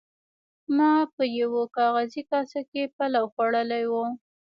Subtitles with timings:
[0.77, 3.93] ما په یوه کاغذي کاسه کې پلاو خوړلی و.